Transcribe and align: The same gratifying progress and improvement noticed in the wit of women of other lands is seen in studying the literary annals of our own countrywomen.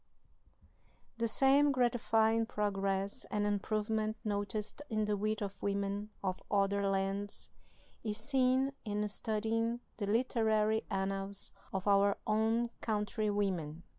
The 1.19 1.27
same 1.27 1.71
gratifying 1.71 2.47
progress 2.47 3.23
and 3.29 3.45
improvement 3.45 4.17
noticed 4.23 4.81
in 4.89 5.05
the 5.05 5.15
wit 5.15 5.43
of 5.43 5.61
women 5.61 6.09
of 6.23 6.41
other 6.49 6.89
lands 6.89 7.51
is 8.03 8.17
seen 8.17 8.71
in 8.83 9.07
studying 9.07 9.79
the 9.97 10.07
literary 10.07 10.85
annals 10.89 11.51
of 11.71 11.85
our 11.87 12.17
own 12.25 12.69
countrywomen. 12.81 13.83